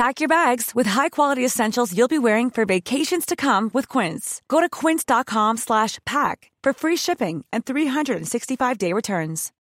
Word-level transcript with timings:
Pack 0.00 0.18
your 0.18 0.28
bags 0.28 0.74
with 0.74 0.86
high-quality 0.86 1.44
essentials 1.44 1.94
you'll 1.94 2.08
be 2.08 2.18
wearing 2.18 2.48
for 2.48 2.64
vacations 2.64 3.26
to 3.26 3.36
come 3.36 3.70
with 3.74 3.86
Quince. 3.86 4.40
Go 4.48 4.58
to 4.62 4.68
quince.com 4.70 5.58
slash 5.58 5.98
pack 6.06 6.50
for 6.62 6.72
free 6.72 6.96
shipping 6.96 7.44
and 7.52 7.66
365-day 7.66 8.94
returns. 8.94 9.52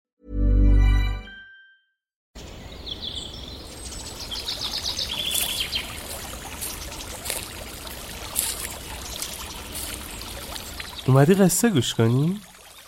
اومدی 11.08 11.34
قصه 11.34 11.70
گوش 11.70 11.94
کنی؟ 11.94 12.42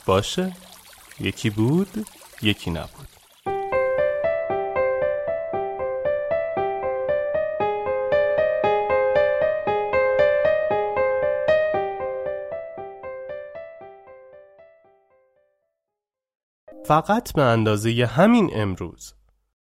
باشه 0.05 0.55
یکی 1.19 1.49
بود 1.49 2.05
یکی 2.41 2.71
نبود 2.71 3.14
فقط 16.86 17.32
به 17.32 17.42
اندازه 17.42 18.06
همین 18.06 18.50
امروز. 18.54 19.14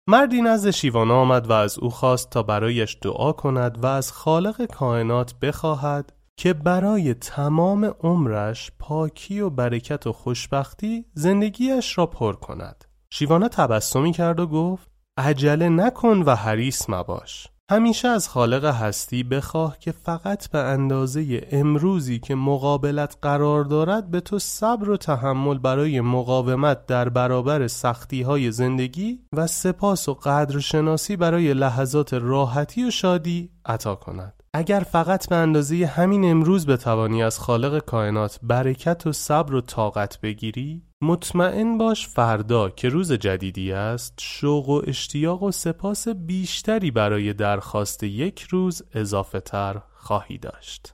مردی 0.08 0.42
نزد 0.42 0.70
شیوانا 0.70 1.16
آمد 1.16 1.50
و 1.50 1.52
از 1.54 1.80
او 1.80 1.90
خواست 1.90 2.30
تا 2.30 2.44
برایش 2.44 2.98
دعا 3.02 3.32
کند 3.32 3.84
و 3.84 3.86
از 3.86 4.12
خالق 4.12 4.66
کائنات 4.66 5.40
بخواهد 5.40 6.14
که 6.38 6.54
برای 6.54 7.14
تمام 7.14 7.86
عمرش 7.86 8.72
پاکی 8.80 9.40
و 9.40 9.50
برکت 9.50 10.08
و 10.08 10.14
خوشبختی 10.14 11.06
زندگیش 11.14 11.98
را 11.98 12.06
پر 12.06 12.34
کند. 12.34 12.86
شیوانا 13.10 13.48
تبسمی 13.48 14.12
کرد 14.12 14.40
و 14.40 14.48
گفت 14.48 14.90
عجله 15.18 15.70
نکن 15.70 16.22
و 16.22 16.36
حریص 16.36 16.90
مباش. 16.90 17.48
همیشه 17.72 18.08
از 18.08 18.30
خالق 18.30 18.66
هستی 18.66 19.24
بخواه 19.24 19.80
که 19.80 19.92
فقط 19.92 20.50
به 20.50 20.60
اندازه 20.60 21.48
امروزی 21.52 22.20
که 22.20 22.36
مقابلت 22.36 23.18
قرار 23.22 23.64
دارد 23.64 24.12
به 24.12 24.20
تو 24.22 24.40
صبر 24.40 24.90
و 24.90 24.98
تحمل 24.98 25.58
برای 25.58 26.02
مقاومت 26.02 26.86
در 26.86 27.10
برابر 27.10 27.68
سختی 27.68 28.22
های 28.22 28.52
زندگی 28.52 29.20
و 29.34 29.48
سپاس 29.48 30.10
و 30.10 30.14
قدرشناسی 30.14 31.16
برای 31.16 31.54
لحظات 31.54 32.14
راحتی 32.14 32.84
و 32.84 32.92
شادی 32.92 33.50
عطا 33.66 33.96
کند. 33.96 34.34
اگر 34.54 34.80
فقط 34.80 35.30
به 35.30 35.36
اندازه 35.36 35.86
همین 35.86 36.32
امروز 36.32 36.68
بتوانی 36.68 37.24
از 37.24 37.40
خالق 37.40 37.80
کائنات 37.86 38.40
برکت 38.44 39.08
و 39.08 39.12
صبر 39.12 39.56
و 39.56 39.62
طاقت 39.62 40.22
بگیری 40.22 40.87
مطمئن 41.02 41.78
باش 41.78 42.08
فردا 42.08 42.70
که 42.70 42.90
روز 42.90 43.12
جدیدی 43.14 43.72
است 43.72 44.14
شوق 44.20 44.70
و 44.70 44.82
اشتیاق 44.88 45.44
و 45.44 45.52
سپاس 45.52 46.08
بیشتری 46.08 46.92
برای 46.92 47.34
درخواست 47.34 48.04
یک 48.04 48.42
روز 48.42 48.84
اضافه 48.94 49.40
تر 49.40 49.82
خواهی 49.96 50.38
داشت. 50.38 50.94